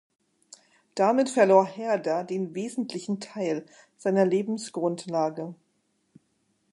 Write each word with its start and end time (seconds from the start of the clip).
Damit 0.95 1.29
verlor 1.29 1.63
Herder 1.67 2.23
den 2.23 2.55
wesentlichen 2.55 3.19
Teil 3.19 3.67
seiner 3.99 4.25
Lebensgrundlage. 4.25 5.53